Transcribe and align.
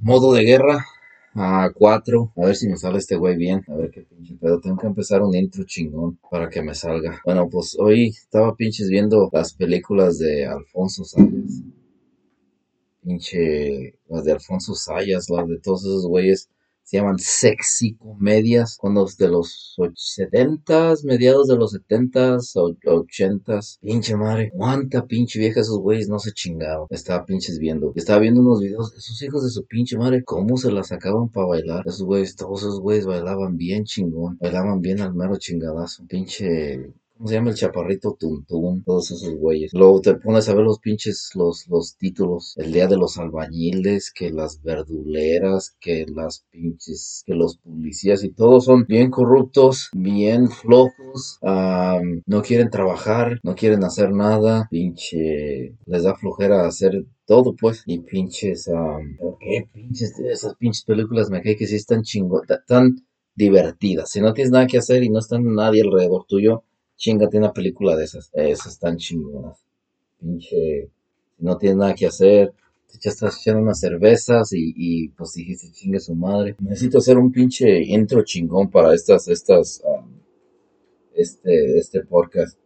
Modo 0.00 0.32
de 0.32 0.44
guerra 0.44 0.84
a 1.34 1.70
4. 1.74 2.32
A 2.36 2.46
ver 2.46 2.56
si 2.56 2.68
me 2.68 2.76
sale 2.76 2.98
este 2.98 3.16
güey 3.16 3.36
bien. 3.36 3.64
A 3.68 3.74
ver 3.74 3.90
qué 3.90 4.02
pinche 4.02 4.36
pedo. 4.36 4.60
Tengo 4.60 4.76
que 4.76 4.86
empezar 4.86 5.22
un 5.22 5.34
intro 5.34 5.64
chingón 5.64 6.18
para 6.30 6.48
que 6.48 6.62
me 6.62 6.74
salga. 6.74 7.20
Bueno, 7.24 7.48
pues 7.48 7.76
hoy 7.78 8.08
estaba 8.08 8.54
pinches 8.54 8.88
viendo 8.88 9.28
las 9.32 9.54
películas 9.54 10.18
de 10.18 10.46
Alfonso 10.46 11.04
Sayas. 11.04 11.62
Pinche. 13.02 13.94
Las 14.08 14.24
de 14.24 14.32
Alfonso 14.32 14.74
Sayas, 14.74 15.30
las 15.30 15.48
de 15.48 15.58
todos 15.58 15.82
esos 15.84 16.06
güeyes 16.06 16.48
se 16.88 16.96
llaman 16.96 17.18
sexy 17.18 17.96
comedias, 17.96 18.78
cuando 18.78 19.06
de 19.18 19.28
los 19.28 19.76
70s, 19.76 21.04
mediados 21.04 21.46
de 21.46 21.56
los 21.58 21.74
70s, 21.74 22.54
80s. 22.54 23.78
Pinche 23.82 24.16
madre, 24.16 24.50
cuánta 24.54 25.06
pinche 25.06 25.38
vieja 25.38 25.60
esos 25.60 25.80
güeyes 25.80 26.08
no 26.08 26.18
se 26.18 26.32
chingaron. 26.32 26.86
Estaba 26.88 27.26
pinches 27.26 27.58
viendo. 27.58 27.92
Estaba 27.94 28.20
viendo 28.20 28.40
unos 28.40 28.62
videos 28.62 28.92
de 28.92 29.00
esos 29.00 29.20
hijos 29.20 29.44
de 29.44 29.50
su 29.50 29.66
pinche 29.66 29.98
madre, 29.98 30.24
cómo 30.24 30.56
se 30.56 30.72
la 30.72 30.82
sacaban 30.82 31.28
para 31.28 31.48
bailar. 31.48 31.82
Esos 31.86 32.04
güeyes, 32.04 32.36
todos 32.36 32.62
esos 32.62 32.80
güeyes 32.80 33.04
bailaban 33.04 33.58
bien 33.58 33.84
chingón, 33.84 34.38
bailaban 34.40 34.80
bien 34.80 35.02
al 35.02 35.12
mero 35.12 35.36
chingadazo. 35.36 36.06
Pinche 36.06 36.94
¿Cómo 37.18 37.26
se 37.26 37.34
llama 37.34 37.50
el 37.50 37.56
chaparrito 37.56 38.16
Tuntún? 38.16 38.84
Todos 38.84 39.10
esos 39.10 39.34
güeyes. 39.34 39.74
Luego 39.74 40.00
te 40.00 40.14
pones 40.14 40.48
a 40.48 40.54
ver 40.54 40.62
los 40.62 40.78
pinches, 40.78 41.32
los, 41.34 41.66
los 41.66 41.96
títulos. 41.96 42.54
El 42.56 42.70
día 42.70 42.86
de 42.86 42.96
los 42.96 43.18
albañiles, 43.18 44.12
que 44.12 44.30
las 44.30 44.62
verduleras, 44.62 45.76
que 45.80 46.06
las 46.06 46.46
pinches, 46.52 47.24
que 47.26 47.34
los 47.34 47.56
policías 47.58 48.22
y 48.22 48.30
todos 48.30 48.66
son 48.66 48.84
bien 48.86 49.10
corruptos, 49.10 49.88
bien 49.92 50.48
flojos, 50.48 51.40
no 51.42 52.42
quieren 52.42 52.70
trabajar, 52.70 53.40
no 53.42 53.56
quieren 53.56 53.82
hacer 53.82 54.12
nada, 54.12 54.68
pinche, 54.70 55.76
les 55.86 56.04
da 56.04 56.14
flojera 56.14 56.68
hacer 56.68 57.04
todo 57.26 57.56
pues 57.56 57.82
y 57.84 57.98
pinches 57.98 58.70
qué 59.40 59.68
pinches 59.72 60.18
esas 60.20 60.54
pinches 60.54 60.84
películas 60.84 61.30
me 61.30 61.42
cae 61.42 61.56
que 61.56 61.66
sí 61.66 61.74
están 61.76 62.02
chingón 62.02 62.42
tan 62.66 63.04
divertidas 63.34 64.10
si 64.10 64.20
no 64.20 64.32
tienes 64.32 64.50
nada 64.50 64.66
que 64.66 64.78
hacer 64.78 65.02
y 65.02 65.10
no 65.10 65.18
está 65.18 65.38
nadie 65.38 65.82
alrededor 65.82 66.24
tuyo 66.26 66.64
chingate 66.98 67.38
una 67.38 67.52
película 67.52 67.96
de 67.96 68.04
esas. 68.04 68.30
Esas 68.34 68.74
están 68.74 68.98
chingonas. 68.98 69.64
Pinche, 70.20 70.90
no 71.38 71.56
tienes 71.56 71.78
nada 71.78 71.94
que 71.94 72.06
hacer, 72.06 72.52
ya 73.00 73.10
estás 73.10 73.38
echando 73.40 73.62
unas 73.62 73.78
cervezas 73.78 74.52
y, 74.52 74.72
y 74.76 75.08
pues 75.10 75.32
dijiste 75.34 75.70
chingue 75.70 76.00
su 76.00 76.14
madre. 76.14 76.56
Necesito 76.58 76.98
hacer 76.98 77.16
un 77.16 77.30
pinche 77.30 77.82
intro 77.84 78.22
chingón 78.24 78.70
para 78.70 78.92
estas, 78.94 79.28
estas, 79.28 79.80
um, 79.84 80.18
este, 81.14 81.78
este 81.78 82.04
podcast. 82.04 82.58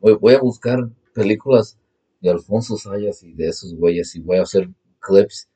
Voy, 0.00 0.34
a 0.34 0.40
buscar 0.40 0.78
películas 1.14 1.78
de 2.20 2.30
Alfonso 2.30 2.76
Sayas 2.76 3.22
y 3.22 3.32
de 3.32 3.48
esos 3.48 3.74
güeyes 3.74 4.14
y 4.14 4.20
voy 4.20 4.36
a 4.36 4.42
hacer 4.42 4.68
clips 5.00 5.48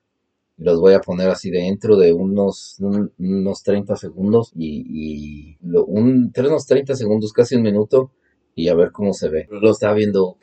y 0.57 0.65
los 0.65 0.81
voy 0.81 0.95
a 0.95 1.01
poner 1.01 1.29
así 1.29 1.51
dentro 1.51 1.97
de 1.97 2.13
unos, 2.13 2.79
unos 3.19 3.63
30 3.63 3.95
segundos 3.97 4.53
y, 4.57 4.85
y 4.89 5.59
lo, 5.61 5.85
un, 5.85 6.33
unos 6.37 6.67
30 6.67 6.97
segundos, 6.97 7.33
casi 7.33 7.55
un 7.57 7.63
minuto 7.63 8.11
y 8.55 8.69
a 8.69 8.75
ver 8.75 8.93
cómo 8.93 9.13
se 9.13 9.29
ve. 9.29 9.49
Lo 9.51 9.71
estaba 9.71 9.95
viendo. 9.95 10.39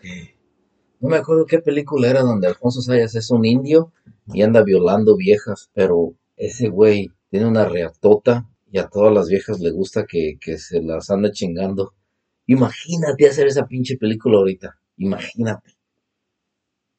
No 0.99 1.09
me 1.09 1.17
acuerdo 1.17 1.45
qué 1.45 1.59
película 1.59 2.09
era 2.09 2.21
donde 2.21 2.47
Alfonso 2.47 2.81
Sayas 2.81 3.15
es 3.15 3.31
un 3.31 3.45
indio 3.45 3.93
y 4.27 4.41
anda 4.41 4.63
violando 4.63 5.15
viejas, 5.15 5.69
pero 5.73 6.13
ese 6.35 6.69
güey 6.69 7.11
tiene 7.29 7.45
una 7.45 7.65
reatota 7.65 8.49
y 8.71 8.79
a 8.79 8.87
todas 8.87 9.13
las 9.13 9.27
viejas 9.27 9.59
le 9.59 9.71
gusta 9.71 10.05
que, 10.05 10.37
que 10.39 10.57
se 10.57 10.81
las 10.81 11.09
ande 11.09 11.31
chingando. 11.31 11.93
Imagínate 12.47 13.27
hacer 13.27 13.47
esa 13.47 13.65
pinche 13.65 13.97
película 13.97 14.37
ahorita. 14.37 14.79
Imagínate. 14.97 15.75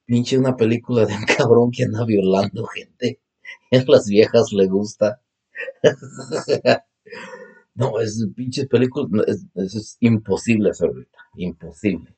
Pinche 0.07 0.39
una 0.39 0.57
película 0.57 1.07
de 1.07 1.15
un 1.15 1.25
cabrón 1.25 1.71
que 1.71 1.85
anda 1.85 2.05
violando 2.05 2.67
gente 2.67 3.21
y 3.71 3.77
a 3.77 3.85
las 3.87 4.07
viejas 4.07 4.53
le 4.53 4.67
gusta. 4.67 5.21
No, 7.81 7.99
es 7.99 8.23
pinche 8.37 8.67
película, 8.67 9.25
es, 9.27 9.47
es, 9.55 9.97
imposible 10.01 10.69
hacer 10.69 10.89
ahorita, 10.91 11.19
imposible. 11.37 12.15